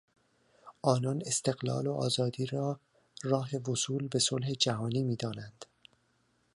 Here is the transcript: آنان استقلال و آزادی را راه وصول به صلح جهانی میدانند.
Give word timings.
آنان 0.81 1.21
استقلال 1.25 1.87
و 1.87 1.93
آزادی 1.93 2.45
را 2.45 2.79
راه 3.23 3.49
وصول 3.67 4.07
به 4.07 4.19
صلح 4.19 4.51
جهانی 4.53 5.03
میدانند. 5.03 5.65